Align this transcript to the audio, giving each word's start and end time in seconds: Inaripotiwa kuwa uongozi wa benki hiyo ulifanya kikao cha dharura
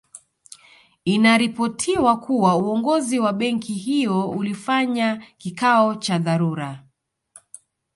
Inaripotiwa 1.05 2.17
kuwa 2.19 2.55
uongozi 2.55 3.19
wa 3.19 3.33
benki 3.33 3.73
hiyo 3.73 4.29
ulifanya 4.29 5.23
kikao 5.37 5.95
cha 5.95 6.17
dharura 6.19 6.83